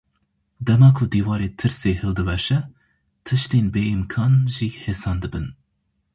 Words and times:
Dema 0.65 0.87
ku 0.95 1.03
dîwarê 1.11 1.49
tirsê 1.59 1.91
hildiweşe, 2.01 2.59
tiştên 3.25 3.65
bêîmkan 3.73 4.33
jî 4.53 4.67
hêsan 4.83 5.17
dibin. 5.23 5.47